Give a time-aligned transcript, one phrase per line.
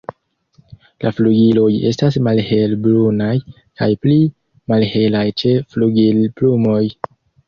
[1.03, 3.33] La flugiloj estas malhelbrunaj
[3.81, 4.15] kaj pli
[4.73, 6.81] malhelaj ĉe flugilplumoj.